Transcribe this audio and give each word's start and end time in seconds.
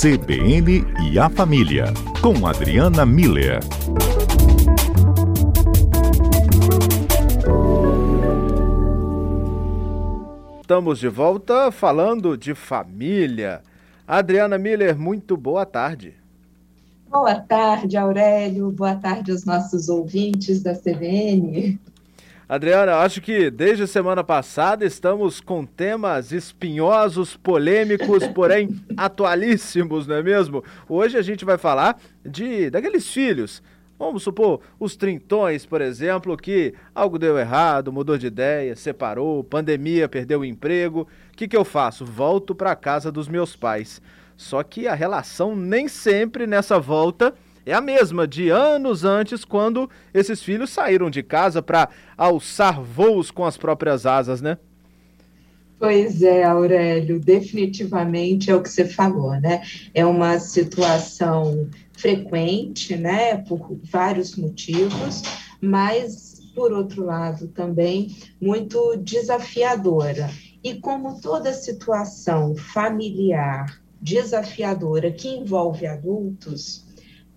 CBN 0.00 0.82
e 1.12 1.18
a 1.18 1.28
Família, 1.28 1.92
com 2.22 2.46
Adriana 2.46 3.04
Miller. 3.04 3.60
Estamos 10.62 11.00
de 11.00 11.08
volta 11.08 11.70
falando 11.70 12.34
de 12.34 12.54
família. 12.54 13.60
Adriana 14.08 14.56
Miller, 14.56 14.98
muito 14.98 15.36
boa 15.36 15.66
tarde. 15.66 16.14
Boa 17.06 17.38
tarde, 17.38 17.98
Aurélio. 17.98 18.70
Boa 18.70 18.94
tarde 18.94 19.32
aos 19.32 19.44
nossos 19.44 19.90
ouvintes 19.90 20.62
da 20.62 20.74
CBN. 20.74 21.78
Adriana, 22.50 22.96
acho 22.96 23.20
que 23.20 23.48
desde 23.48 23.84
a 23.84 23.86
semana 23.86 24.24
passada 24.24 24.84
estamos 24.84 25.40
com 25.40 25.64
temas 25.64 26.32
espinhosos, 26.32 27.36
polêmicos, 27.36 28.26
porém 28.34 28.70
atualíssimos, 28.96 30.04
não 30.04 30.16
é 30.16 30.22
mesmo? 30.24 30.64
Hoje 30.88 31.16
a 31.16 31.22
gente 31.22 31.44
vai 31.44 31.56
falar 31.56 31.96
de 32.26 32.68
daqueles 32.68 33.08
filhos. 33.08 33.62
Vamos 33.96 34.24
supor, 34.24 34.62
os 34.80 34.96
trintões, 34.96 35.64
por 35.64 35.80
exemplo, 35.80 36.36
que 36.36 36.74
algo 36.92 37.20
deu 37.20 37.38
errado, 37.38 37.92
mudou 37.92 38.18
de 38.18 38.26
ideia, 38.26 38.74
separou, 38.74 39.44
pandemia, 39.44 40.08
perdeu 40.08 40.40
o 40.40 40.44
emprego. 40.44 41.02
O 41.32 41.36
que, 41.36 41.46
que 41.46 41.56
eu 41.56 41.64
faço? 41.64 42.04
Volto 42.04 42.52
para 42.52 42.72
a 42.72 42.76
casa 42.76 43.12
dos 43.12 43.28
meus 43.28 43.54
pais. 43.54 44.02
Só 44.36 44.60
que 44.64 44.88
a 44.88 44.94
relação 44.94 45.54
nem 45.54 45.86
sempre 45.86 46.48
nessa 46.48 46.80
volta 46.80 47.32
é 47.70 47.74
a 47.74 47.80
mesma 47.80 48.26
de 48.26 48.48
anos 48.48 49.04
antes, 49.04 49.44
quando 49.44 49.88
esses 50.12 50.42
filhos 50.42 50.70
saíram 50.70 51.08
de 51.08 51.22
casa 51.22 51.62
para 51.62 51.88
alçar 52.16 52.82
voos 52.82 53.30
com 53.30 53.44
as 53.44 53.56
próprias 53.56 54.06
asas, 54.06 54.40
né? 54.40 54.58
Pois 55.78 56.20
é, 56.22 56.44
Aurélio, 56.44 57.18
definitivamente 57.18 58.50
é 58.50 58.54
o 58.54 58.62
que 58.62 58.68
você 58.68 58.84
falou, 58.84 59.30
né? 59.40 59.62
É 59.94 60.04
uma 60.04 60.38
situação 60.38 61.70
frequente, 61.92 62.96
né, 62.96 63.36
por 63.36 63.78
vários 63.84 64.36
motivos, 64.36 65.22
mas, 65.60 66.40
por 66.54 66.72
outro 66.72 67.04
lado, 67.04 67.48
também 67.48 68.16
muito 68.40 68.96
desafiadora. 68.96 70.30
E 70.62 70.74
como 70.74 71.20
toda 71.20 71.52
situação 71.52 72.54
familiar 72.56 73.80
desafiadora 74.00 75.10
que 75.10 75.28
envolve 75.28 75.86
adultos, 75.86 76.86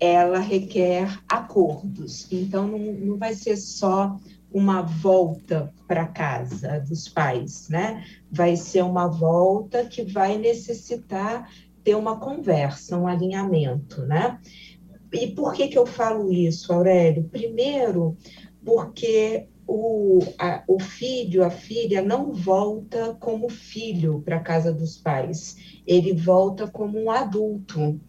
ela 0.03 0.39
requer 0.39 1.17
acordos. 1.29 2.27
Então, 2.31 2.67
não, 2.67 2.79
não 2.79 3.17
vai 3.17 3.33
ser 3.33 3.55
só 3.55 4.17
uma 4.51 4.81
volta 4.81 5.73
para 5.87 6.05
casa 6.05 6.79
dos 6.87 7.07
pais, 7.07 7.69
né? 7.69 8.05
Vai 8.31 8.55
ser 8.55 8.83
uma 8.83 9.07
volta 9.07 9.85
que 9.85 10.03
vai 10.03 10.37
necessitar 10.37 11.49
ter 11.83 11.95
uma 11.95 12.19
conversa, 12.19 12.97
um 12.97 13.07
alinhamento, 13.07 14.01
né? 14.03 14.39
E 15.11 15.27
por 15.27 15.53
que, 15.53 15.67
que 15.67 15.77
eu 15.77 15.85
falo 15.85 16.31
isso, 16.31 16.71
Aurélio? 16.73 17.23
Primeiro, 17.25 18.17
porque 18.63 19.47
o, 19.67 20.19
a, 20.37 20.63
o 20.67 20.79
filho, 20.79 21.43
a 21.43 21.49
filha, 21.49 22.01
não 22.01 22.33
volta 22.33 23.15
como 23.19 23.49
filho 23.49 24.21
para 24.23 24.37
a 24.37 24.43
casa 24.43 24.73
dos 24.73 24.97
pais, 24.97 25.81
ele 25.85 26.13
volta 26.13 26.67
como 26.67 26.99
um 26.99 27.09
adulto. 27.09 27.99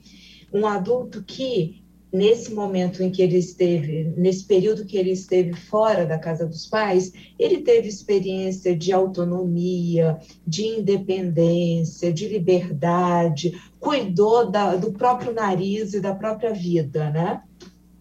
Um 0.52 0.66
adulto 0.66 1.22
que 1.22 1.83
nesse 2.14 2.54
momento 2.54 3.02
em 3.02 3.10
que 3.10 3.20
ele 3.20 3.38
esteve, 3.38 4.14
nesse 4.16 4.44
período 4.44 4.84
que 4.84 4.96
ele 4.96 5.10
esteve 5.10 5.52
fora 5.52 6.06
da 6.06 6.16
casa 6.16 6.46
dos 6.46 6.64
pais, 6.64 7.12
ele 7.36 7.62
teve 7.62 7.88
experiência 7.88 8.76
de 8.76 8.92
autonomia, 8.92 10.20
de 10.46 10.64
independência, 10.64 12.12
de 12.12 12.28
liberdade, 12.28 13.60
cuidou 13.80 14.48
da, 14.48 14.76
do 14.76 14.92
próprio 14.92 15.32
nariz 15.32 15.92
e 15.92 16.00
da 16.00 16.14
própria 16.14 16.52
vida, 16.52 17.10
né? 17.10 17.42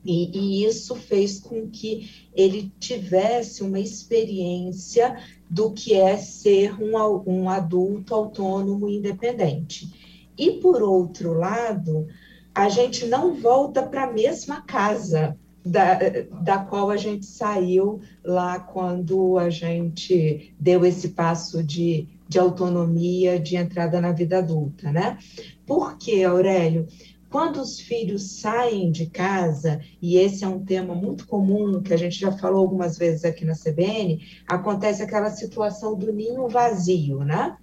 E, 0.05 0.37
e, 0.37 0.65
isso 0.65 0.95
fez 0.95 1.39
com 1.39 1.67
que 1.67 2.27
ele 2.35 2.71
tivesse 2.77 3.63
uma 3.63 3.79
experiência 3.79 5.17
do 5.49 5.71
que 5.71 5.95
é 5.95 6.17
ser 6.17 6.75
um, 6.79 6.93
um 7.25 7.49
adulto 7.49 8.13
autônomo 8.13 8.87
e 8.87 8.97
independente. 8.97 9.89
E, 10.37 10.51
por 10.51 10.83
outro 10.83 11.33
lado, 11.33 12.05
a 12.53 12.69
gente 12.69 13.05
não 13.05 13.33
volta 13.33 13.81
para 13.83 14.03
a 14.03 14.11
mesma 14.11 14.61
casa 14.61 15.37
da, 15.65 15.97
da 16.41 16.59
qual 16.59 16.89
a 16.89 16.97
gente 16.97 17.25
saiu 17.25 18.01
lá 18.23 18.59
quando 18.59 19.37
a 19.37 19.49
gente 19.49 20.53
deu 20.59 20.85
esse 20.85 21.09
passo 21.09 21.63
de, 21.63 22.07
de 22.27 22.37
autonomia, 22.37 23.39
de 23.39 23.55
entrada 23.55 23.99
na 24.01 24.11
vida 24.11 24.39
adulta, 24.39 24.91
né? 24.91 25.17
Por 25.65 25.97
quê, 25.97 26.23
Aurélio? 26.23 26.87
Quando 27.29 27.61
os 27.61 27.79
filhos 27.79 28.41
saem 28.41 28.91
de 28.91 29.07
casa, 29.07 29.81
e 29.99 30.17
esse 30.17 30.43
é 30.43 30.47
um 30.47 30.63
tema 30.63 30.93
muito 30.93 31.25
comum, 31.25 31.81
que 31.81 31.91
a 31.91 31.97
gente 31.97 32.19
já 32.19 32.31
falou 32.31 32.59
algumas 32.59 32.95
vezes 32.95 33.25
aqui 33.25 33.43
na 33.43 33.55
CBN, 33.55 34.21
acontece 34.45 35.01
aquela 35.01 35.31
situação 35.31 35.97
do 35.97 36.13
ninho 36.13 36.47
vazio, 36.47 37.23
né? 37.23 37.57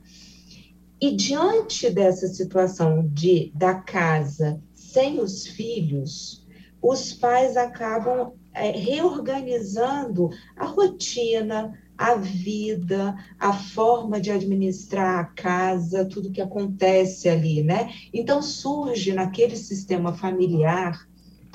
E 1.00 1.15
diante 1.15 1.89
dessa 1.89 2.27
situação 2.27 3.09
de 3.12 3.53
da 3.55 3.75
casa 3.75 4.61
sem 4.93 5.21
os 5.21 5.47
filhos, 5.47 6.47
os 6.83 7.12
pais 7.12 7.56
acabam 7.56 8.33
é, 8.53 8.71
reorganizando 8.71 10.31
a 10.56 10.67
rotina, 10.67 11.78
a 11.97 12.15
vida, 12.15 13.15
a 13.39 13.53
forma 13.53 14.21
de 14.21 14.31
administrar 14.31 15.21
a 15.21 15.25
casa, 15.25 16.05
tudo 16.06 16.33
que 16.33 16.41
acontece 16.41 17.29
ali, 17.29 17.62
né? 17.62 17.93
Então 18.12 18.41
surge 18.41 19.12
naquele 19.12 19.56
sistema 19.56 20.15
familiar 20.15 21.06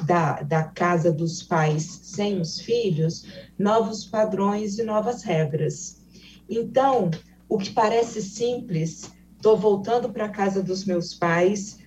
da, 0.06 0.42
da 0.42 0.64
casa 0.64 1.12
dos 1.12 1.42
pais 1.42 1.84
sem 2.04 2.40
os 2.40 2.60
filhos 2.60 3.26
novos 3.58 4.06
padrões 4.06 4.78
e 4.78 4.84
novas 4.84 5.24
regras. 5.24 6.02
Então, 6.50 7.10
o 7.50 7.58
que 7.58 7.72
parece 7.72 8.22
simples, 8.22 9.12
estou 9.36 9.58
voltando 9.58 10.10
para 10.12 10.26
a 10.26 10.30
casa 10.30 10.62
dos 10.62 10.86
meus 10.86 11.14
pais, 11.14 11.80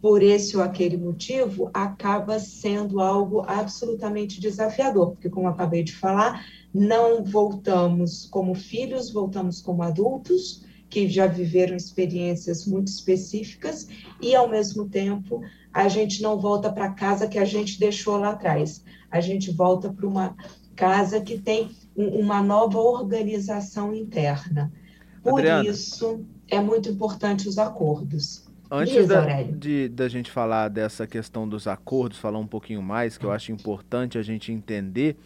por 0.00 0.22
esse 0.22 0.56
ou 0.56 0.62
aquele 0.62 0.96
motivo, 0.96 1.70
acaba 1.74 2.38
sendo 2.38 3.00
algo 3.00 3.42
absolutamente 3.46 4.40
desafiador, 4.40 5.10
porque, 5.10 5.28
como 5.28 5.48
acabei 5.48 5.82
de 5.82 5.94
falar, 5.94 6.46
não 6.72 7.24
voltamos 7.24 8.26
como 8.26 8.54
filhos, 8.54 9.10
voltamos 9.10 9.60
como 9.60 9.82
adultos 9.82 10.64
que 10.88 11.08
já 11.08 11.26
viveram 11.26 11.76
experiências 11.76 12.66
muito 12.66 12.88
específicas 12.88 13.88
e, 14.22 14.34
ao 14.34 14.48
mesmo 14.48 14.88
tempo, 14.88 15.42
a 15.72 15.88
gente 15.88 16.22
não 16.22 16.38
volta 16.40 16.72
para 16.72 16.86
a 16.86 16.92
casa 16.92 17.28
que 17.28 17.38
a 17.38 17.44
gente 17.44 17.78
deixou 17.78 18.16
lá 18.16 18.30
atrás. 18.30 18.82
A 19.10 19.20
gente 19.20 19.50
volta 19.50 19.92
para 19.92 20.06
uma 20.06 20.34
casa 20.74 21.20
que 21.20 21.38
tem 21.38 21.70
uma 21.94 22.42
nova 22.42 22.78
organização 22.78 23.92
interna. 23.92 24.72
Por 25.22 25.40
Adriana. 25.40 25.68
isso, 25.68 26.24
é 26.48 26.60
muito 26.60 26.88
importante 26.88 27.48
os 27.48 27.58
acordos. 27.58 28.47
Antes 28.70 29.06
da, 29.06 29.42
de, 29.42 29.88
da 29.88 30.08
gente 30.08 30.30
falar 30.30 30.68
dessa 30.68 31.06
questão 31.06 31.48
dos 31.48 31.66
acordos, 31.66 32.18
falar 32.18 32.38
um 32.38 32.46
pouquinho 32.46 32.82
mais, 32.82 33.16
que 33.16 33.24
eu 33.24 33.32
acho 33.32 33.50
importante 33.50 34.18
a 34.18 34.22
gente 34.22 34.52
entender, 34.52 35.16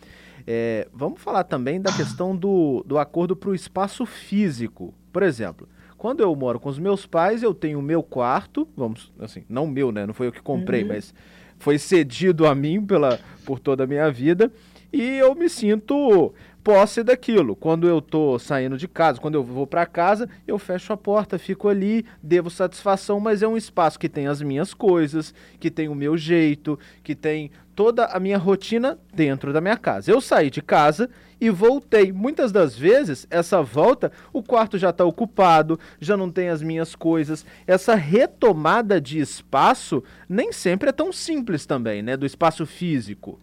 é, 0.47 0.89
vamos 0.93 1.21
falar 1.21 1.45
também 1.45 1.81
da 1.81 1.93
questão 1.93 2.37
do, 2.37 2.85
do 2.87 2.99
acordo 2.99 3.35
para 3.35 3.51
o 3.51 3.55
espaço 3.55 4.07
físico. 4.07 4.95
Por 5.13 5.23
exemplo, 5.23 5.69
quando 5.99 6.21
eu 6.21 6.35
moro 6.35 6.59
com 6.59 6.69
os 6.69 6.79
meus 6.79 7.07
pais, 7.07 7.43
eu 7.43 7.55
tenho 7.55 7.79
o 7.79 7.83
meu 7.83 8.03
quarto, 8.03 8.67
vamos, 8.77 9.13
assim, 9.19 9.45
não 9.49 9.67
meu, 9.67 9.93
né? 9.93 10.07
Não 10.07 10.15
foi 10.15 10.29
eu 10.29 10.33
que 10.33 10.43
comprei, 10.43 10.83
uhum. 10.83 10.89
mas 10.89 11.15
foi 11.59 11.79
cedido 11.79 12.47
a 12.47 12.55
mim 12.55 12.85
pela, 12.85 13.21
por 13.45 13.61
toda 13.61 13.85
a 13.85 13.87
minha 13.87 14.11
vida, 14.11 14.53
e 14.93 15.19
eu 15.19 15.35
me 15.35 15.49
sinto 15.49 16.33
posse 16.63 17.03
daquilo. 17.03 17.57
Quando 17.57 17.89
eu 17.89 18.01
tô 18.01 18.39
saindo 18.39 18.77
de 18.77 18.87
casa, 18.87 19.21
quando 19.21 19.35
eu 19.35 19.43
vou 19.43 19.67
para 19.67 19.87
casa, 19.87 20.29
eu 20.47 20.59
fecho 20.59 20.93
a 20.93 20.97
porta, 20.97 21.39
fico 21.39 21.69
ali, 21.69 22.05
devo 22.23 22.51
satisfação, 22.51 23.19
mas 23.19 23.43
é 23.43 23.49
um 23.49 23.57
espaço 23.57 23.99
que 23.99 24.09
tem 24.09 24.27
as 24.27 24.41
minhas 24.41 24.73
coisas, 24.73 25.35
que 25.59 25.71
tem 25.71 25.89
o 25.89 25.95
meu 25.95 26.17
jeito, 26.17 26.79
que 27.03 27.15
tem 27.15 27.51
toda 27.75 28.05
a 28.07 28.21
minha 28.21 28.39
rotina 28.39 28.99
dentro 29.13 29.53
da 29.53 29.61
minha 29.61 29.77
casa. 29.77 30.11
Eu 30.11 30.21
saí 30.21 30.51
de 30.51 30.63
casa 30.63 31.09
e 31.41 31.51
voltei. 31.51 32.13
Muitas 32.13 32.53
das 32.53 32.77
vezes, 32.77 33.27
essa 33.31 33.63
volta, 33.63 34.13
o 34.33 34.43
quarto 34.43 34.79
já 34.79 34.91
está 34.91 35.05
ocupado, 35.05 35.81
já 36.01 36.17
não 36.17 36.31
tem 36.31 36.49
as 36.49 36.63
minhas 36.63 36.95
coisas. 36.95 37.45
Essa 37.67 37.95
retomada 37.95 39.01
de 39.01 39.19
espaço 39.19 40.05
nem 40.29 40.53
sempre 40.53 40.91
é 40.91 40.93
tão 40.93 41.13
simples 41.13 41.67
também, 41.67 42.03
né, 42.03 42.17
do 42.17 42.27
espaço 42.27 42.65
físico. 42.67 43.41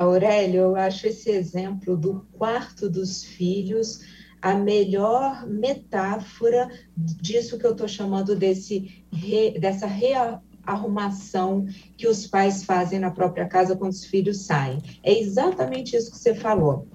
Aurélio, 0.00 0.62
eu 0.62 0.76
acho 0.76 1.08
esse 1.08 1.30
exemplo 1.30 1.94
do 1.94 2.26
quarto 2.32 2.88
dos 2.88 3.22
filhos 3.22 4.00
a 4.40 4.54
melhor 4.54 5.46
metáfora 5.46 6.70
disso 6.96 7.58
que 7.58 7.66
eu 7.66 7.72
estou 7.72 7.86
chamando 7.86 8.34
desse 8.34 9.04
re, 9.12 9.58
dessa 9.60 9.86
rearrumação 9.86 11.66
que 11.98 12.08
os 12.08 12.26
pais 12.26 12.64
fazem 12.64 12.98
na 12.98 13.10
própria 13.10 13.46
casa 13.46 13.76
quando 13.76 13.92
os 13.92 14.06
filhos 14.06 14.38
saem. 14.46 14.78
É 15.02 15.12
exatamente 15.12 15.94
isso 15.94 16.10
que 16.10 16.16
você 16.16 16.34
falou. 16.34 16.88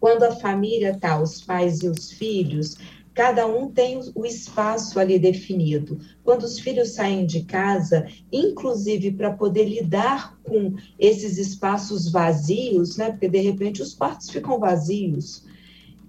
Quando 0.00 0.22
a 0.22 0.36
família 0.36 0.98
tá, 0.98 1.20
os 1.20 1.42
pais 1.42 1.82
e 1.82 1.88
os 1.88 2.10
filhos, 2.10 2.78
cada 3.14 3.46
um 3.46 3.70
tem 3.70 4.00
o 4.14 4.26
espaço 4.26 4.98
ali 4.98 5.18
definido. 5.18 5.98
Quando 6.24 6.42
os 6.42 6.58
filhos 6.58 6.94
saem 6.94 7.24
de 7.24 7.44
casa, 7.44 8.06
inclusive 8.32 9.12
para 9.12 9.32
poder 9.32 9.64
lidar 9.64 10.36
com 10.42 10.74
esses 10.98 11.38
espaços 11.38 12.10
vazios, 12.10 12.96
né? 12.96 13.10
Porque 13.10 13.28
de 13.28 13.38
repente 13.38 13.80
os 13.80 13.94
quartos 13.94 14.28
ficam 14.30 14.58
vazios 14.58 15.44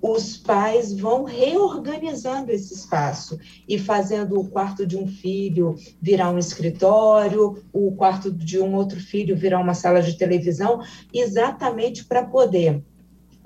os 0.07 0.37
pais 0.37 0.93
vão 0.93 1.23
reorganizando 1.23 2.51
esse 2.51 2.75
espaço 2.75 3.39
e 3.67 3.79
fazendo 3.79 4.39
o 4.39 4.47
quarto 4.47 4.85
de 4.85 4.95
um 4.95 5.07
filho 5.07 5.75
virar 5.99 6.29
um 6.29 6.37
escritório, 6.37 7.63
o 7.73 7.91
quarto 7.93 8.31
de 8.31 8.59
um 8.59 8.75
outro 8.75 8.99
filho 8.99 9.35
virar 9.35 9.59
uma 9.59 9.73
sala 9.73 10.03
de 10.03 10.15
televisão, 10.15 10.79
exatamente 11.11 12.05
para 12.05 12.23
poder 12.23 12.83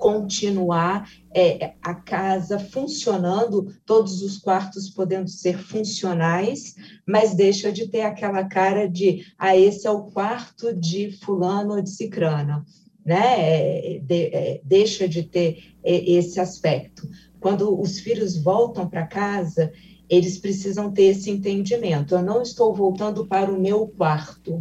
continuar 0.00 1.08
é, 1.32 1.74
a 1.82 1.94
casa 1.94 2.58
funcionando, 2.58 3.72
todos 3.86 4.22
os 4.22 4.38
quartos 4.38 4.90
podendo 4.90 5.28
ser 5.28 5.58
funcionais, 5.58 6.74
mas 7.06 7.34
deixa 7.34 7.70
de 7.70 7.86
ter 7.86 8.00
aquela 8.00 8.44
cara 8.44 8.88
de 8.88 9.26
ah, 9.38 9.56
esse 9.56 9.86
é 9.86 9.90
o 9.90 10.04
quarto 10.04 10.74
de 10.74 11.12
fulano 11.12 11.74
ou 11.74 11.82
de 11.82 11.90
cicrana 11.90 12.64
né, 13.04 13.96
é, 13.96 13.98
de, 13.98 14.26
é, 14.26 14.60
deixa 14.64 15.08
de 15.08 15.22
ter 15.22 15.74
é, 15.82 16.12
esse 16.12 16.38
aspecto. 16.38 17.08
Quando 17.40 17.80
os 17.80 17.98
filhos 18.00 18.36
voltam 18.36 18.88
para 18.88 19.06
casa, 19.06 19.72
eles 20.08 20.38
precisam 20.38 20.90
ter 20.90 21.04
esse 21.04 21.30
entendimento. 21.30 22.14
Eu 22.14 22.22
não 22.22 22.42
estou 22.42 22.74
voltando 22.74 23.26
para 23.26 23.50
o 23.50 23.60
meu 23.60 23.86
quarto, 23.86 24.60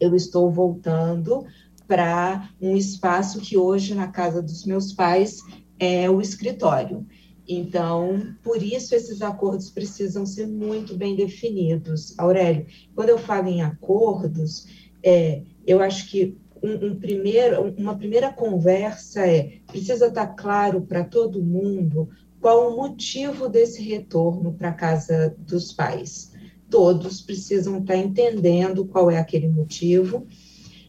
eu 0.00 0.14
estou 0.14 0.50
voltando 0.50 1.44
para 1.86 2.50
um 2.60 2.76
espaço 2.76 3.40
que 3.40 3.56
hoje, 3.56 3.94
na 3.94 4.08
casa 4.08 4.42
dos 4.42 4.64
meus 4.64 4.92
pais, 4.92 5.42
é 5.78 6.08
o 6.08 6.20
escritório. 6.20 7.06
Então, 7.46 8.34
por 8.42 8.62
isso 8.62 8.94
esses 8.94 9.20
acordos 9.20 9.70
precisam 9.70 10.24
ser 10.24 10.46
muito 10.46 10.96
bem 10.96 11.14
definidos. 11.14 12.18
Aurélio, 12.18 12.66
quando 12.94 13.10
eu 13.10 13.18
falo 13.18 13.48
em 13.48 13.62
acordos, 13.62 14.66
é, 15.02 15.42
eu 15.66 15.82
acho 15.82 16.10
que 16.10 16.36
um, 16.62 16.86
um 16.86 16.96
primeiro, 16.96 17.74
uma 17.76 17.94
primeira 17.94 18.32
conversa 18.32 19.26
é: 19.26 19.58
precisa 19.66 20.06
estar 20.06 20.28
claro 20.28 20.80
para 20.80 21.04
todo 21.04 21.42
mundo 21.42 22.08
qual 22.40 22.72
o 22.72 22.76
motivo 22.76 23.48
desse 23.48 23.82
retorno 23.82 24.52
para 24.54 24.70
a 24.70 24.74
casa 24.74 25.34
dos 25.38 25.72
pais. 25.72 26.32
Todos 26.70 27.20
precisam 27.20 27.78
estar 27.78 27.96
entendendo 27.96 28.86
qual 28.86 29.10
é 29.10 29.18
aquele 29.18 29.48
motivo. 29.48 30.26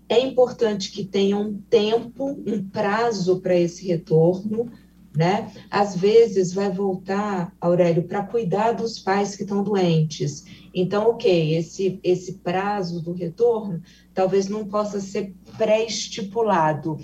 É 0.07 0.19
importante 0.19 0.91
que 0.91 1.03
tenham 1.03 1.41
um 1.41 1.57
tempo, 1.57 2.39
um 2.45 2.67
prazo 2.69 3.41
para 3.41 3.55
esse 3.55 3.85
retorno, 3.87 4.71
né? 5.15 5.51
Às 5.71 5.95
vezes 5.95 6.53
vai 6.53 6.69
voltar, 6.69 7.55
Aurélio, 7.59 8.03
para 8.03 8.23
cuidar 8.23 8.73
dos 8.73 8.99
pais 8.99 9.35
que 9.35 9.43
estão 9.43 9.63
doentes. 9.63 10.45
Então, 10.73 11.09
ok, 11.09 11.55
esse, 11.55 11.99
esse 12.03 12.33
prazo 12.33 13.01
do 13.01 13.13
retorno 13.13 13.81
talvez 14.13 14.47
não 14.47 14.67
possa 14.67 14.99
ser 14.99 15.33
pré-estipulado, 15.57 16.97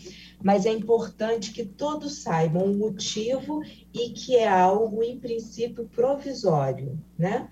mas 0.43 0.65
é 0.65 0.71
importante 0.71 1.51
que 1.51 1.65
todos 1.65 2.21
saibam 2.21 2.65
o 2.65 2.77
motivo 2.77 3.61
e 3.93 4.09
que 4.09 4.35
é 4.35 4.47
algo, 4.47 5.01
em 5.01 5.17
princípio, 5.17 5.89
provisório, 5.95 6.99
né? 7.17 7.47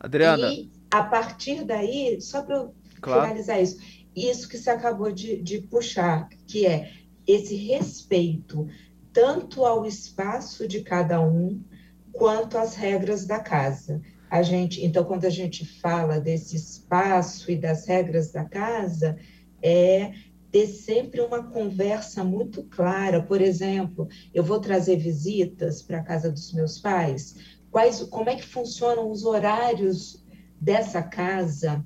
Adriana. 0.00 0.52
E 0.52 0.70
a 0.90 1.02
partir 1.02 1.64
daí, 1.64 2.20
só 2.20 2.42
para 2.42 2.68
claro. 3.00 3.22
finalizar 3.22 3.62
isso, 3.62 3.78
isso 4.16 4.48
que 4.48 4.56
você 4.56 4.70
acabou 4.70 5.12
de, 5.12 5.40
de 5.42 5.60
puxar, 5.60 6.28
que 6.46 6.66
é 6.66 6.90
esse 7.26 7.54
respeito 7.54 8.66
tanto 9.12 9.64
ao 9.64 9.86
espaço 9.86 10.66
de 10.66 10.82
cada 10.82 11.20
um 11.20 11.62
quanto 12.12 12.58
às 12.58 12.74
regras 12.74 13.26
da 13.26 13.38
casa. 13.38 14.00
A 14.30 14.42
gente, 14.42 14.84
então, 14.84 15.04
quando 15.04 15.24
a 15.24 15.30
gente 15.30 15.64
fala 15.80 16.18
desse 16.18 16.56
espaço 16.56 17.50
e 17.50 17.56
das 17.56 17.86
regras 17.86 18.30
da 18.30 18.44
casa, 18.44 19.16
é 19.62 20.12
ter 20.50 20.66
sempre 20.66 21.20
uma 21.20 21.50
conversa 21.50 22.24
muito 22.24 22.62
clara. 22.64 23.22
Por 23.22 23.40
exemplo, 23.40 24.08
eu 24.34 24.42
vou 24.42 24.60
trazer 24.60 24.96
visitas 24.96 25.82
para 25.82 25.98
a 25.98 26.02
casa 26.02 26.30
dos 26.30 26.52
meus 26.52 26.78
pais. 26.78 27.36
Quais, 27.70 28.02
como 28.04 28.30
é 28.30 28.36
que 28.36 28.44
funcionam 28.44 29.10
os 29.10 29.24
horários 29.24 30.24
dessa 30.60 31.02
casa 31.02 31.84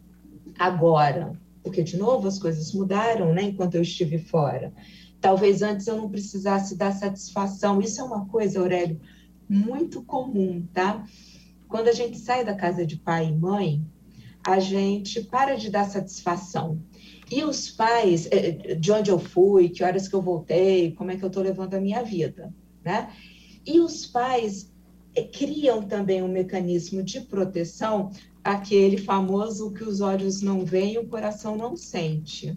agora? 0.59 1.39
Porque 1.63 1.83
de 1.83 1.97
novo 1.97 2.27
as 2.27 2.39
coisas 2.39 2.73
mudaram, 2.73 3.33
né? 3.35 3.43
Enquanto 3.43 3.75
eu 3.75 3.83
estive 3.83 4.19
fora. 4.19 4.73
Talvez 5.21 5.61
antes 5.63 5.87
eu 5.87 5.97
não 5.97 6.09
precisasse 6.09 6.77
dar 6.77 6.93
satisfação. 6.93 7.81
Isso 7.81 8.01
é 8.01 8.05
uma 8.05 8.27
coisa, 8.27 8.59
Aurélio, 8.59 9.01
muito 9.49 10.03
comum, 10.03 10.67
tá? 10.73 11.05
Quando 11.69 11.89
a 11.89 11.93
gente 11.93 12.19
sai 12.19 12.45
da 12.45 12.55
casa 12.55 12.87
de 12.87 12.97
pai 12.97 13.29
e 13.29 13.37
mãe, 13.37 13.85
a 14.45 14.59
gente 14.59 15.23
para 15.23 15.57
de 15.57 15.71
dar 15.71 15.85
satisfação. 15.85 16.81
E 17.31 17.45
os 17.45 17.71
pais, 17.71 18.27
eh, 18.31 18.75
de 18.75 18.91
onde 18.91 19.11
eu 19.11 19.19
fui, 19.19 19.69
que 19.69 19.85
horas 19.85 20.09
que 20.09 20.15
eu 20.15 20.23
voltei, 20.23 20.93
como 20.93 21.11
é 21.11 21.17
que 21.17 21.25
eu 21.25 21.29
estou 21.29 21.43
levando 21.43 21.75
a 21.75 21.81
minha 21.81 22.03
vida, 22.03 22.53
né? 22.85 23.13
E 23.65 23.79
os 23.79 24.07
pais 24.07 24.73
eh, 25.15 25.23
criam 25.23 25.83
também 25.83 26.23
um 26.23 26.29
mecanismo 26.29 27.03
de 27.03 27.21
proteção, 27.21 28.11
aquele 28.53 28.99
famoso 28.99 29.71
que 29.73 29.85
os 29.85 30.01
olhos 30.01 30.43
não 30.43 30.65
veem, 30.65 30.99
o 30.99 31.07
coração 31.07 31.57
não 31.57 31.77
sente. 31.77 32.57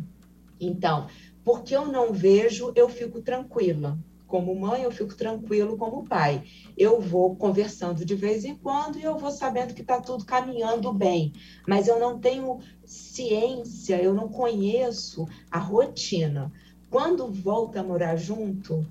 Então, 0.60 1.08
porque 1.44 1.76
eu 1.76 1.88
não 1.88 2.14
vejo, 2.14 2.72
eu 2.76 2.88
fico 2.90 3.22
tranquila. 3.22 3.98
Como 4.26 4.56
mãe, 4.56 4.82
eu 4.82 4.92
fico 4.92 5.14
tranquilo 5.16 5.78
como 5.78 6.08
pai. 6.08 6.44
Eu 6.76 7.00
vou 7.00 7.36
conversando 7.36 8.04
de 8.04 8.16
vez 8.16 8.44
em 8.44 8.56
quando 8.56 8.98
e 8.98 9.04
eu 9.04 9.18
vou 9.18 9.30
sabendo 9.30 9.76
que 9.76 9.82
está 9.82 10.02
tudo 10.02 10.26
caminhando 10.26 10.92
bem. 10.92 11.34
Mas 11.68 11.88
eu 11.88 12.00
não 12.00 12.20
tenho 12.20 12.60
ciência, 12.84 14.02
eu 14.02 14.14
não 14.14 14.28
conheço 14.28 15.28
a 15.52 15.60
rotina. 15.60 16.52
Quando 16.90 17.32
volta 17.32 17.82
a 17.82 17.84
morar 17.84 18.16
junto, 18.16 18.84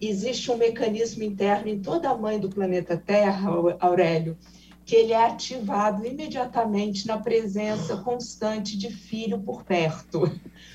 existe 0.00 0.50
um 0.50 0.56
mecanismo 0.56 1.24
interno 1.24 1.68
em 1.68 1.80
toda 1.80 2.10
a 2.10 2.16
mãe 2.16 2.38
do 2.38 2.48
planeta 2.48 2.96
Terra, 2.96 3.50
Aurélio, 3.80 4.36
que 4.88 4.96
ele 4.96 5.12
é 5.12 5.26
ativado 5.26 6.06
imediatamente 6.06 7.06
na 7.06 7.18
presença 7.18 7.98
constante 7.98 8.74
de 8.78 8.90
filho 8.90 9.38
por 9.38 9.62
perto. 9.62 10.22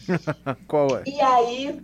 Qual 0.70 1.00
é? 1.00 1.04
E 1.08 1.20
aí, 1.20 1.82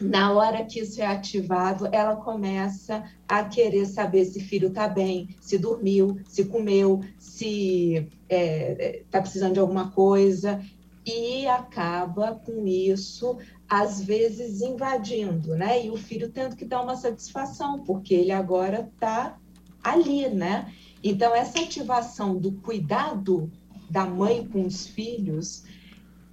na 0.00 0.32
hora 0.32 0.64
que 0.64 0.80
isso 0.80 1.02
é 1.02 1.06
ativado, 1.06 1.86
ela 1.92 2.16
começa 2.16 3.04
a 3.28 3.44
querer 3.44 3.84
saber 3.84 4.24
se 4.24 4.40
filho 4.40 4.68
está 4.68 4.88
bem, 4.88 5.28
se 5.42 5.58
dormiu, 5.58 6.18
se 6.26 6.46
comeu, 6.46 7.02
se 7.18 7.96
está 7.96 8.08
é, 8.30 9.02
tá 9.10 9.20
precisando 9.20 9.52
de 9.52 9.60
alguma 9.60 9.90
coisa, 9.90 10.64
e 11.04 11.46
acaba 11.46 12.40
com 12.46 12.66
isso, 12.66 13.36
às 13.68 14.00
vezes, 14.00 14.62
invadindo, 14.62 15.54
né? 15.54 15.84
E 15.84 15.90
o 15.90 15.98
filho 15.98 16.30
tendo 16.30 16.56
que 16.56 16.64
dar 16.64 16.80
uma 16.80 16.96
satisfação, 16.96 17.84
porque 17.84 18.14
ele 18.14 18.32
agora 18.32 18.90
está 18.90 19.38
ali, 19.84 20.30
né? 20.30 20.72
Então, 21.02 21.34
essa 21.34 21.60
ativação 21.60 22.36
do 22.36 22.52
cuidado 22.52 23.50
da 23.90 24.04
mãe 24.04 24.46
com 24.46 24.66
os 24.66 24.86
filhos 24.86 25.64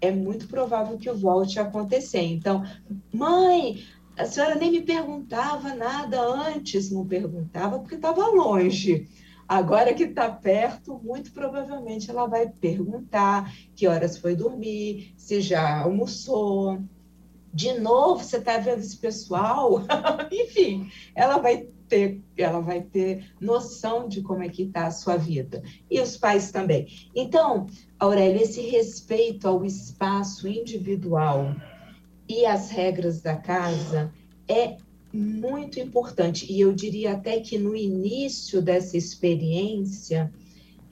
é 0.02 0.12
muito 0.12 0.48
provável 0.48 0.98
que 0.98 1.12
volte 1.12 1.60
a 1.60 1.64
acontecer. 1.64 2.22
Então, 2.22 2.64
mãe, 3.14 3.84
a 4.18 4.26
senhora 4.26 4.56
nem 4.56 4.72
me 4.72 4.82
perguntava 4.82 5.74
nada 5.74 6.22
antes, 6.22 6.92
não 6.92 7.06
perguntava 7.06 7.80
porque 7.80 7.96
estava 7.96 8.28
longe. 8.28 9.08
Agora 9.48 9.94
que 9.94 10.04
está 10.04 10.30
perto, 10.32 11.00
muito 11.04 11.32
provavelmente 11.32 12.10
ela 12.10 12.26
vai 12.26 12.48
perguntar 12.48 13.54
que 13.76 13.88
horas 13.88 14.18
foi 14.18 14.36
dormir, 14.36 15.14
se 15.18 15.40
já 15.40 15.82
almoçou. 15.82 16.82
De 17.54 17.74
novo, 17.74 18.24
você 18.24 18.38
está 18.38 18.58
vendo 18.58 18.80
esse 18.80 18.98
pessoal? 18.98 19.84
Enfim, 20.32 20.90
ela 21.14 21.38
vai 21.38 21.70
ter, 21.88 22.22
ela 22.38 22.60
vai 22.60 22.82
ter 22.82 23.32
noção 23.40 24.08
de 24.08 24.22
como 24.22 24.44
é 24.44 24.50
que 24.50 24.64
está 24.64 24.88
a 24.88 24.92
sua 24.92 25.18
vida. 25.18 25.64
E 25.90 26.00
os 26.00 26.18
pais 26.18 26.52
também. 26.52 26.88
Então, 27.16 27.68
Aurélio, 28.00 28.42
esse 28.42 28.62
respeito 28.62 29.48
ao 29.48 29.66
espaço 29.66 30.48
individual 30.48 31.56
e 32.28 32.46
às 32.46 32.70
regras 32.70 33.22
da 33.22 33.36
casa 33.36 34.12
é 34.48 34.78
muito 35.14 35.80
importante. 35.80 36.52
E 36.52 36.60
eu 36.60 36.74
diria 36.74 37.14
até 37.14 37.40
que 37.40 37.58
no 37.58 37.76
início 37.76 38.62
dessa 38.62 38.98
experiência, 38.98 40.32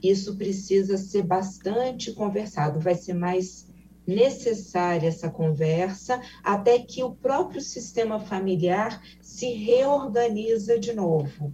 isso 0.01 0.35
precisa 0.35 0.97
ser 0.97 1.23
bastante 1.23 2.11
conversado, 2.11 2.79
vai 2.79 2.95
ser 2.95 3.13
mais 3.13 3.67
necessária 4.05 5.07
essa 5.07 5.29
conversa 5.29 6.21
até 6.43 6.79
que 6.79 7.03
o 7.03 7.15
próprio 7.15 7.61
sistema 7.61 8.19
familiar 8.19 9.01
se 9.21 9.51
reorganiza 9.53 10.79
de 10.79 10.93
novo. 10.93 11.53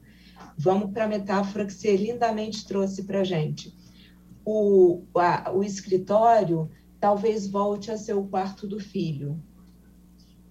Vamos 0.58 0.92
para 0.92 1.06
a 1.06 1.08
metáfora 1.08 1.66
que 1.66 1.74
você 1.74 1.96
lindamente 1.96 2.68
trouxe 2.68 3.04
para 3.04 3.22
a 3.22 3.24
gente. 3.24 3.74
O, 4.44 5.04
a, 5.16 5.52
o 5.52 5.64
escritório 5.64 6.70
talvez 7.00 7.48
volte 7.48 7.92
a 7.92 7.98
ser 7.98 8.14
o 8.14 8.28
quarto 8.28 8.68
do 8.68 8.80
filho. 8.80 9.42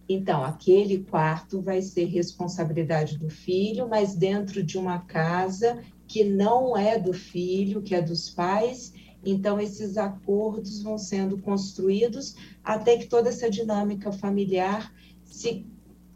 Então, 0.09 0.43
aquele 0.43 1.05
quarto 1.05 1.61
vai 1.61 1.83
ser 1.83 2.07
responsabilidade 2.07 3.19
do 3.19 3.29
filho, 3.29 3.87
mas 3.87 4.15
dentro 4.15 4.63
de 4.63 4.79
uma 4.79 5.01
casa 5.01 5.83
que 6.07 6.25
não 6.25 6.75
é 6.75 6.99
do 6.99 7.13
filho, 7.13 7.83
que 7.83 7.95
é 7.95 8.01
dos 8.01 8.31
pais. 8.31 8.95
Então, 9.25 9.61
esses 9.61 9.97
acordos 9.97 10.83
vão 10.83 10.97
sendo 10.97 11.39
construídos 11.39 12.37
até 12.63 12.97
que 12.97 13.07
toda 13.07 13.29
essa 13.29 13.51
dinâmica 13.51 14.13
familiar 14.13 14.93
se 15.25 15.67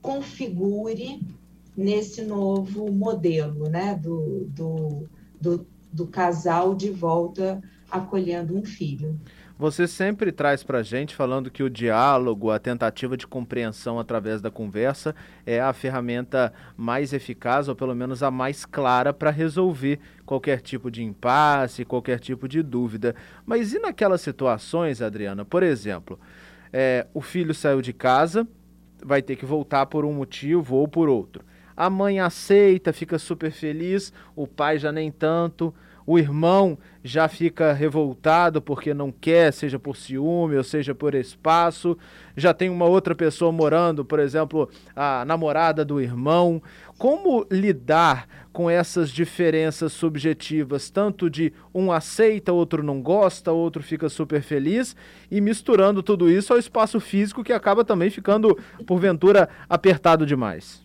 configure 0.01 1.21
nesse 1.77 2.23
novo 2.23 2.91
modelo, 2.93 3.69
né, 3.69 3.95
do, 3.95 4.47
do, 4.51 5.09
do, 5.41 5.67
do 5.93 6.07
casal 6.07 6.75
de 6.75 6.91
volta 6.91 7.63
acolhendo 7.91 8.57
um 8.57 8.65
filho. 8.65 9.19
Você 9.62 9.87
sempre 9.87 10.33
traz 10.33 10.64
para 10.64 10.78
a 10.78 10.83
gente 10.83 11.14
falando 11.14 11.49
que 11.49 11.62
o 11.62 11.71
diálogo, 11.71 12.50
a 12.50 12.59
tentativa 12.59 13.16
de 13.16 13.28
compreensão 13.28 13.97
através 13.97 14.42
da 14.42 14.50
conversa 14.50 15.14
é 15.47 15.61
a 15.61 15.73
ferramenta 15.73 16.52
mais 16.76 17.12
eficaz, 17.12 17.69
ou 17.69 17.76
pelo 17.76 17.95
menos 17.95 18.25
a 18.25 18.31
mais 18.33 18.64
clara, 18.64 19.12
para 19.12 19.31
resolver 19.31 20.00
qualquer 20.26 20.61
tipo 20.61 20.90
de 20.90 21.04
impasse, 21.04 21.85
qualquer 21.85 22.19
tipo 22.19 22.49
de 22.49 22.61
dúvida. 22.61 23.14
Mas 23.47 23.73
e 23.73 23.78
naquelas 23.78 24.21
situações, 24.21 25.00
Adriana? 25.00 25.45
Por 25.45 25.62
exemplo, 25.62 26.19
é, 26.73 27.07
o 27.14 27.21
filho 27.21 27.54
saiu 27.54 27.81
de 27.81 27.92
casa, 27.92 28.45
vai 29.00 29.23
ter 29.23 29.37
que 29.37 29.47
voltar 29.47 29.87
por 29.87 30.04
um 30.04 30.12
motivo 30.12 30.75
ou 30.75 30.88
por 30.88 31.09
outro. 31.09 31.45
A 31.76 31.88
mãe 31.88 32.19
aceita, 32.19 32.92
fica 32.92 33.16
super 33.16 33.52
feliz, 33.52 34.12
o 34.35 34.45
pai 34.45 34.81
já 34.81 34.90
nem 34.90 35.12
tanto 35.12 35.73
o 36.07 36.19
irmão 36.19 36.79
já 37.03 37.29
fica 37.29 37.73
revoltado 37.73 38.61
porque 38.63 38.95
não 38.95 39.11
quer, 39.11 39.53
seja 39.53 39.79
por 39.79 39.97
ciúme 39.97 40.57
ou 40.57 40.65
seja 40.65 40.95
por 40.95 41.15
espaço, 41.15 41.97
já 42.37 42.55
tem 42.55 42.71
uma 42.71 42.87
outra 42.87 43.15
pessoa 43.15 43.51
morando, 43.51 44.05
por 44.05 44.19
exemplo, 44.19 44.69
a 44.95 45.25
namorada 45.25 45.85
do 45.85 46.01
irmão. 46.01 46.63
Como 46.97 47.47
lidar 47.51 48.29
com 48.53 48.69
essas 48.69 49.11
diferenças 49.11 49.93
subjetivas, 49.93 50.91
tanto 50.91 51.29
de 51.29 51.53
um 51.75 51.91
aceita, 51.91 52.53
outro 52.53 52.83
não 52.83 53.01
gosta, 53.01 53.51
outro 53.51 53.83
fica 53.83 54.09
super 54.09 54.43
feliz, 54.43 54.95
e 55.31 55.41
misturando 55.41 56.03
tudo 56.03 56.31
isso 56.31 56.53
ao 56.53 56.59
espaço 56.59 57.01
físico 57.01 57.43
que 57.43 57.53
acaba 57.53 57.85
também 57.85 58.11
ficando, 58.11 58.57
porventura, 58.87 59.49
apertado 59.69 60.27
demais? 60.27 60.83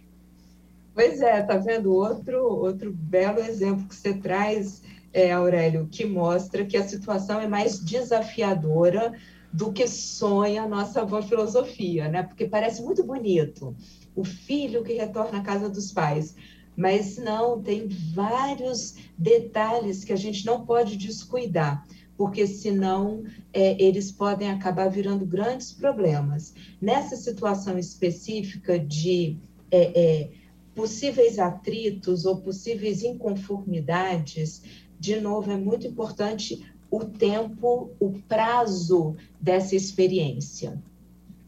Pois 0.95 1.21
é, 1.21 1.43
tá 1.43 1.57
vendo 1.57 1.93
outro 1.93 2.43
outro 2.43 2.91
belo 2.91 3.39
exemplo 3.39 3.87
que 3.87 3.95
você 3.95 4.15
traz 4.15 4.81
é, 5.13 5.31
Aurélio, 5.31 5.87
que 5.89 6.05
mostra 6.05 6.65
que 6.65 6.77
a 6.77 6.87
situação 6.87 7.39
é 7.39 7.47
mais 7.47 7.79
desafiadora 7.79 9.13
do 9.51 9.71
que 9.71 9.87
sonha 9.87 10.63
a 10.63 10.67
nossa 10.67 11.01
avó 11.01 11.21
filosofia, 11.21 12.09
né? 12.09 12.23
Porque 12.23 12.45
parece 12.45 12.81
muito 12.83 13.03
bonito 13.03 13.75
o 14.15 14.23
filho 14.23 14.83
que 14.83 14.93
retorna 14.93 15.39
à 15.39 15.41
casa 15.41 15.69
dos 15.69 15.91
pais, 15.91 16.35
mas 16.75 17.17
não, 17.17 17.61
tem 17.61 17.87
vários 17.87 18.95
detalhes 19.17 20.03
que 20.03 20.13
a 20.13 20.15
gente 20.15 20.45
não 20.45 20.65
pode 20.65 20.97
descuidar, 20.97 21.83
porque 22.15 22.45
senão 22.45 23.23
é, 23.53 23.81
eles 23.81 24.11
podem 24.11 24.49
acabar 24.49 24.89
virando 24.89 25.25
grandes 25.25 25.71
problemas. 25.71 26.53
Nessa 26.81 27.15
situação 27.15 27.77
específica 27.77 28.77
de 28.77 29.37
é, 29.71 29.99
é, 29.99 30.31
possíveis 30.75 31.39
atritos 31.39 32.25
ou 32.25 32.37
possíveis 32.37 33.01
inconformidades, 33.01 34.61
de 34.99 35.19
novo, 35.19 35.51
é 35.51 35.57
muito 35.57 35.87
importante 35.87 36.65
o 36.89 37.03
tempo, 37.03 37.91
o 37.99 38.11
prazo 38.27 39.15
dessa 39.39 39.75
experiência. 39.75 40.81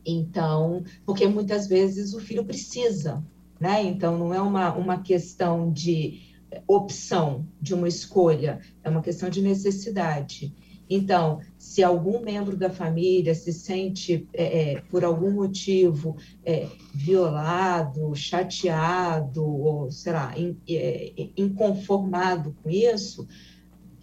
Então, 0.05 0.83
porque 1.05 1.27
muitas 1.27 1.67
vezes 1.67 2.13
o 2.13 2.19
filho 2.19 2.43
precisa, 2.43 3.23
né? 3.59 3.83
Então, 3.83 4.17
não 4.17 4.33
é 4.33 4.41
uma, 4.41 4.73
uma 4.73 5.01
questão 5.01 5.71
de 5.71 6.21
opção, 6.67 7.45
de 7.61 7.73
uma 7.73 7.87
escolha, 7.87 8.59
é 8.83 8.89
uma 8.89 9.01
questão 9.01 9.29
de 9.29 9.41
necessidade. 9.41 10.53
Então, 10.89 11.39
se 11.59 11.83
algum 11.83 12.21
membro 12.21 12.55
da 12.55 12.69
família 12.69 13.35
se 13.35 13.51
sente, 13.51 14.25
é, 14.33 14.75
é, 14.75 14.81
por 14.89 15.03
algum 15.03 15.29
motivo, 15.29 16.15
é, 16.45 16.69
violado, 16.95 18.15
chateado, 18.15 19.45
ou, 19.45 19.91
sei 19.91 20.13
lá, 20.13 20.33
in, 20.39 20.57
é, 20.69 21.27
inconformado 21.35 22.55
com 22.63 22.69
isso, 22.69 23.27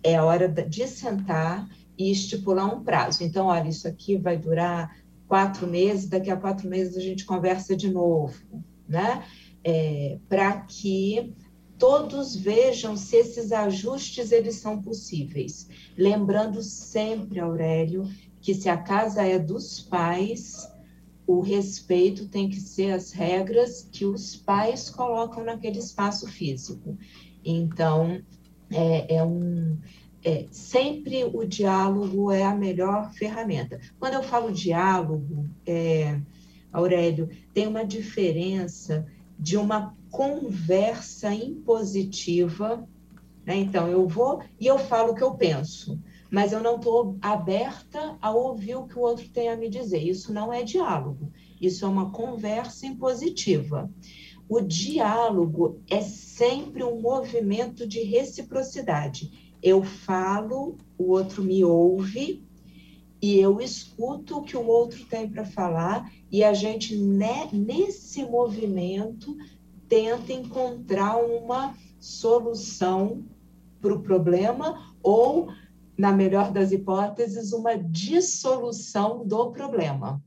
é 0.03 0.21
hora 0.21 0.47
de 0.47 0.87
sentar 0.87 1.67
e 1.97 2.13
estipular 2.13 2.73
um 2.73 2.85
prazo. 2.85 3.25
Então, 3.25 3.47
olha, 3.47 3.71
isso 3.71 3.89
aqui 3.89 4.19
vai 4.19 4.37
durar 4.37 4.95
quatro 5.27 5.67
meses, 5.67 6.11
daqui 6.11 6.31
a 6.31 6.37
quatro 6.37 6.69
meses 6.69 6.95
a 6.95 7.01
gente 7.01 7.25
conversa 7.25 7.75
de 7.75 7.91
novo, 7.91 8.39
né? 8.87 9.25
É, 9.65 10.19
Para 10.29 10.61
que 10.61 11.35
todos 11.79 12.35
vejam 12.35 12.97
se 12.97 13.17
esses 13.17 13.53
ajustes 13.53 14.33
eles 14.33 14.57
são 14.57 14.81
possíveis. 14.81 15.69
Lembrando 15.97 16.63
sempre, 16.63 17.41
Aurélio, 17.41 18.09
que 18.41 18.55
se 18.55 18.69
a 18.69 18.77
casa 18.77 19.23
é 19.23 19.39
dos 19.39 19.81
pais, 19.81 20.71
o 21.27 21.41
respeito 21.41 22.29
tem 22.29 22.49
que 22.49 22.61
ser 22.61 22.93
as 22.93 23.11
regras 23.13 23.89
que 23.91 24.05
os 24.05 24.37
pais 24.37 24.89
colocam 24.89 25.45
naquele 25.45 25.79
espaço 25.79 26.27
físico. 26.29 26.97
Então, 27.45 28.23
é, 28.71 29.17
é 29.17 29.25
um. 29.25 29.79
É, 30.25 30.47
sempre 30.51 31.25
o 31.25 31.45
diálogo 31.45 32.33
é 32.33 32.43
a 32.43 32.55
melhor 32.55 33.13
ferramenta. 33.13 33.81
Quando 33.99 34.15
eu 34.15 34.23
falo 34.23 34.53
diálogo, 34.53 35.49
é, 35.65 36.21
Aurélio, 36.73 37.29
tem 37.55 37.67
uma 37.67 37.85
diferença 37.85 39.07
de 39.39 39.57
uma 39.57 39.96
conversa 40.11 41.33
impositiva. 41.33 42.89
Né? 43.45 43.57
Então, 43.57 43.89
eu 43.89 44.07
vou 44.07 44.43
e 44.59 44.67
eu 44.67 44.79
falo 44.79 45.13
o 45.13 45.15
que 45.15 45.23
eu 45.23 45.35
penso, 45.35 46.01
mas 46.31 46.53
eu 46.53 46.63
não 46.63 46.77
estou 46.77 47.17
aberta 47.21 48.17
a 48.21 48.31
ouvir 48.31 48.77
o 48.77 48.87
que 48.87 48.99
o 48.99 49.03
outro 49.03 49.29
tem 49.29 49.49
a 49.49 49.57
me 49.57 49.69
dizer. 49.69 50.03
Isso 50.03 50.33
não 50.33 50.53
é 50.53 50.63
diálogo, 50.63 51.31
isso 51.61 51.85
é 51.85 51.89
uma 51.89 52.11
conversa 52.11 52.87
impositiva. 52.87 53.91
O 54.49 54.61
diálogo 54.61 55.81
é 55.91 56.01
sempre 56.01 56.85
um 56.85 57.01
movimento 57.01 57.87
de 57.87 58.03
reciprocidade. 58.03 59.57
Eu 59.61 59.83
falo, 59.83 60.77
o 60.97 61.11
outro 61.11 61.43
me 61.43 61.65
ouve, 61.65 62.47
e 63.21 63.41
eu 63.41 63.61
escuto 63.61 64.39
o 64.39 64.43
que 64.43 64.57
o 64.57 64.67
outro 64.67 65.05
tem 65.07 65.29
para 65.29 65.45
falar, 65.45 66.13
e 66.31 66.45
a 66.45 66.53
gente, 66.53 66.97
né, 66.97 67.49
nesse 67.53 68.25
movimento, 68.25 69.37
tenta 69.89 70.33
encontrar 70.33 71.17
uma 71.17 71.75
solução 71.99 73.25
para 73.81 73.95
o 73.95 74.03
problema 74.03 74.95
ou, 75.03 75.49
na 75.97 76.13
melhor 76.13 76.53
das 76.53 76.73
hipóteses, 76.73 77.53
uma 77.53 77.77
dissolução 77.77 79.27
do 79.27 79.51
problema. 79.51 80.23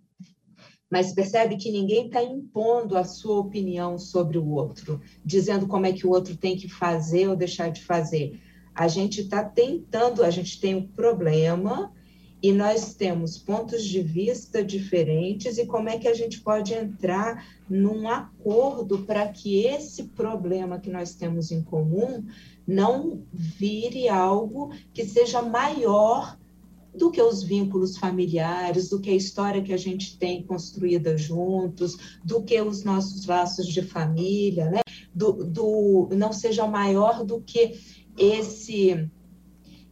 Mas 0.89 1.13
percebe 1.13 1.55
que 1.55 1.71
ninguém 1.71 2.07
está 2.07 2.23
impondo 2.23 2.97
a 2.97 3.03
sua 3.03 3.39
opinião 3.39 3.99
sobre 3.99 4.37
o 4.37 4.49
outro, 4.49 4.99
dizendo 5.23 5.67
como 5.67 5.85
é 5.85 5.93
que 5.93 6.07
o 6.07 6.09
outro 6.09 6.35
tem 6.35 6.57
que 6.57 6.67
fazer 6.67 7.27
ou 7.27 7.35
deixar 7.35 7.69
de 7.69 7.83
fazer. 7.83 8.41
A 8.73 8.87
gente 8.87 9.21
está 9.21 9.43
tentando, 9.43 10.23
a 10.23 10.31
gente 10.31 10.59
tem 10.59 10.75
um 10.75 10.87
problema, 10.87 11.93
e 12.41 12.53
nós 12.53 12.93
temos 12.93 13.38
pontos 13.38 13.84
de 13.84 14.01
vista 14.01 14.63
diferentes 14.63 15.58
e 15.58 15.65
como 15.65 15.89
é 15.89 15.98
que 15.98 16.08
a 16.08 16.13
gente 16.13 16.39
pode 16.39 16.74
entrar 16.74 17.46
num 17.69 18.08
acordo 18.08 19.00
para 19.00 19.27
que 19.27 19.65
esse 19.65 20.05
problema 20.05 20.79
que 20.79 20.89
nós 20.89 21.13
temos 21.15 21.51
em 21.51 21.62
comum 21.62 22.24
não 22.65 23.24
vire 23.34 24.08
algo 24.08 24.72
que 24.93 25.05
seja 25.05 25.41
maior 25.41 26.38
do 26.96 27.12
que 27.12 27.22
os 27.22 27.43
vínculos 27.43 27.98
familiares, 27.98 28.89
do 28.89 29.00
que 29.00 29.10
a 29.10 29.15
história 29.15 29.62
que 29.62 29.74
a 29.74 29.77
gente 29.77 30.17
tem 30.17 30.43
construída 30.43 31.17
juntos, 31.17 32.19
do 32.24 32.41
que 32.43 32.60
os 32.62 32.84
nossos 32.84 33.25
laços 33.25 33.67
de 33.67 33.81
família, 33.81 34.69
né? 34.69 34.81
Do, 35.13 35.34
do 35.34 36.10
não 36.15 36.34
seja 36.34 36.65
maior 36.65 37.24
do 37.24 37.41
que 37.41 37.79
esse 38.17 39.10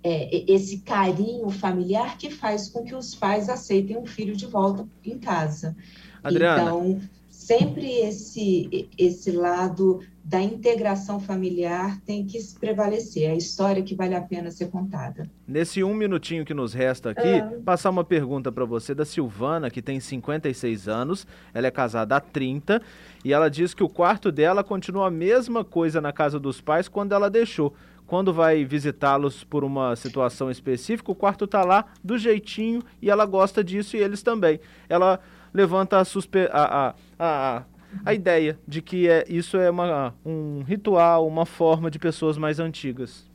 é, 0.04 0.52
esse 0.52 0.80
carinho 0.80 1.50
familiar 1.50 2.18
que 2.18 2.30
faz 2.30 2.70
com 2.70 2.84
que 2.84 2.96
os 2.96 3.16
pais 3.16 3.50
aceitem 3.50 3.98
o 3.98 4.06
filho 4.06 4.36
de 4.36 4.46
volta 4.46 4.88
em 5.04 5.18
casa. 5.18 5.76
Adriana. 6.24 6.62
Então, 6.62 7.02
sempre 7.30 7.90
esse, 8.00 8.90
esse 8.98 9.32
lado 9.32 10.02
da 10.24 10.42
integração 10.42 11.22
familiar 11.22 11.98
tem 12.02 12.26
que 12.26 12.38
prevalecer, 12.60 13.30
é 13.30 13.32
a 13.32 13.36
história 13.36 13.82
que 13.82 13.96
vale 13.96 14.14
a 14.14 14.22
pena 14.22 14.52
ser 14.52 14.70
contada. 14.70 15.30
Nesse 15.48 15.82
um 15.82 15.94
minutinho 15.94 16.44
que 16.44 16.54
nos 16.54 16.74
resta 16.74 17.12
aqui, 17.12 17.36
ah. 17.40 17.54
passar 17.64 17.92
uma 17.92 18.04
pergunta 18.04 18.52
para 18.52 18.66
você 18.66 18.94
da 18.94 19.06
Silvana, 19.06 19.70
que 19.70 19.82
tem 19.82 20.02
56 20.02 20.90
anos, 20.90 21.26
ela 21.54 21.68
é 21.68 21.72
casada 21.72 22.18
há 22.18 22.20
30, 22.20 22.82
e 23.24 23.32
ela 23.32 23.50
diz 23.50 23.74
que 23.74 23.84
o 23.84 23.88
quarto 23.88 24.30
dela 24.30 24.66
continua 24.66 25.08
a 25.08 25.12
mesma 25.12 25.64
coisa 25.64 26.02
na 26.02 26.12
casa 26.12 26.38
dos 26.38 26.60
pais 26.60 26.90
quando 26.90 27.14
ela 27.14 27.30
deixou 27.30 27.74
quando 28.08 28.34
vai 28.34 28.64
visitá-los 28.64 29.44
por 29.44 29.64
uma 29.64 29.96
situação 29.96 30.50
específica, 30.50 31.12
o 31.12 31.16
quarto 31.16 31.46
está 31.46 31.64
lá 31.64 31.86
do 32.02 32.18
jeitinho 32.18 32.82
e 33.02 33.10
ela 33.10 33.26
gosta 33.26 33.62
disso 33.62 33.98
e 33.98 34.00
eles 34.00 34.24
também. 34.24 34.60
Ela 34.88 35.20
levanta 35.54 36.00
a, 36.00 36.06
suspe 36.06 36.48
a, 36.52 36.90
a, 36.90 36.96
a, 37.20 37.64
a 38.06 38.14
ideia 38.14 38.58
de 38.66 38.82
que 38.82 39.10
é, 39.10 39.26
isso 39.28 39.58
é 39.58 39.70
uma, 39.70 40.16
um 40.26 40.64
ritual, 40.64 41.28
uma 41.28 41.46
forma 41.46 41.92
de 41.92 42.00
pessoas 42.00 42.38
mais 42.38 42.60
antigas. 42.60 43.28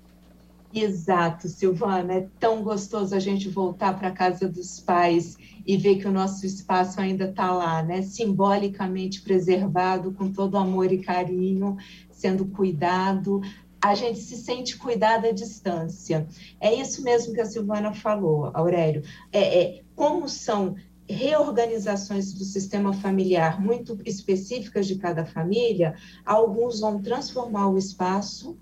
Exato, 0.74 1.48
Silvana. 1.48 2.14
É 2.14 2.28
tão 2.40 2.62
gostoso 2.62 3.14
a 3.14 3.18
gente 3.18 3.50
voltar 3.50 3.98
para 3.98 4.08
a 4.08 4.12
casa 4.12 4.48
dos 4.48 4.80
pais 4.80 5.36
e 5.66 5.76
ver 5.76 5.96
que 5.96 6.08
o 6.08 6.12
nosso 6.12 6.46
espaço 6.46 6.98
ainda 6.98 7.24
está 7.28 7.52
lá, 7.52 7.82
né? 7.82 8.00
Simbolicamente 8.00 9.20
preservado, 9.20 10.12
com 10.12 10.32
todo 10.32 10.56
amor 10.56 10.90
e 10.90 10.98
carinho, 10.98 11.76
sendo 12.10 12.46
cuidado. 12.46 13.42
A 13.82 13.94
gente 13.94 14.20
se 14.20 14.36
sente 14.36 14.78
cuidado 14.78 15.26
à 15.26 15.32
distância. 15.32 16.26
É 16.60 16.72
isso 16.72 17.02
mesmo 17.02 17.34
que 17.34 17.40
a 17.40 17.46
Silvana 17.46 17.92
falou, 17.92 18.50
Aurélio. 18.54 19.02
É, 19.32 19.62
é 19.62 19.82
como 19.96 20.28
são 20.28 20.76
reorganizações 21.08 22.32
do 22.32 22.44
sistema 22.44 22.92
familiar 22.92 23.60
muito 23.60 23.98
específicas 24.04 24.86
de 24.86 24.96
cada 24.96 25.24
família, 25.24 25.94
alguns 26.24 26.80
vão 26.80 27.02
transformar 27.02 27.68
o 27.68 27.76
espaço 27.76 28.56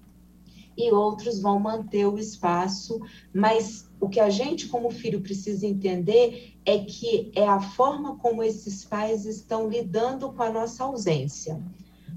e 0.76 0.90
outros 0.90 1.40
vão 1.40 1.60
manter 1.60 2.06
o 2.06 2.18
espaço, 2.18 3.00
mas 3.32 3.88
o 4.00 4.08
que 4.08 4.18
a 4.18 4.30
gente, 4.30 4.68
como 4.68 4.90
filho, 4.90 5.20
precisa 5.20 5.66
entender 5.66 6.54
é 6.64 6.78
que 6.78 7.30
é 7.34 7.46
a 7.46 7.60
forma 7.60 8.16
como 8.16 8.42
esses 8.42 8.84
pais 8.84 9.26
estão 9.26 9.68
lidando 9.68 10.32
com 10.32 10.42
a 10.42 10.50
nossa 10.50 10.84
ausência. 10.84 11.60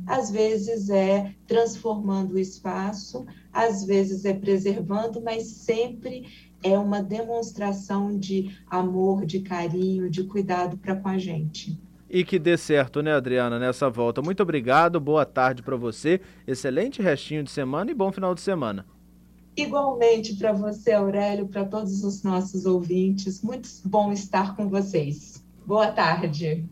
Às 0.05 0.31
vezes 0.31 0.89
é 0.89 1.33
transformando 1.47 2.33
o 2.33 2.39
espaço, 2.39 3.25
às 3.51 3.85
vezes 3.85 4.25
é 4.25 4.33
preservando, 4.33 5.21
mas 5.21 5.43
sempre 5.43 6.27
é 6.63 6.77
uma 6.77 7.01
demonstração 7.01 8.17
de 8.17 8.57
amor, 8.67 9.25
de 9.25 9.41
carinho, 9.41 10.09
de 10.09 10.23
cuidado 10.23 10.77
para 10.77 10.95
com 10.95 11.09
a 11.09 11.17
gente 11.17 11.77
e 12.13 12.23
que 12.23 12.37
dê 12.37 12.55
certo, 12.55 13.01
né, 13.01 13.11
Adriana, 13.11 13.57
nessa 13.57 13.89
volta. 13.89 14.21
Muito 14.21 14.43
obrigado, 14.43 14.99
boa 14.99 15.25
tarde 15.25 15.63
para 15.63 15.75
você, 15.75 16.21
excelente 16.45 17.01
restinho 17.01 17.43
de 17.43 17.49
semana 17.49 17.89
e 17.89 17.95
bom 17.95 18.11
final 18.11 18.35
de 18.35 18.41
semana. 18.41 18.85
Igualmente 19.57 20.35
para 20.35 20.53
você, 20.53 20.91
Aurélio, 20.91 21.47
para 21.47 21.65
todos 21.65 22.03
os 22.03 22.21
nossos 22.21 22.67
ouvintes. 22.67 23.41
Muito 23.41 23.67
bom 23.85 24.11
estar 24.11 24.55
com 24.55 24.69
vocês. 24.69 25.43
Boa 25.65 25.91
tarde. 25.91 26.63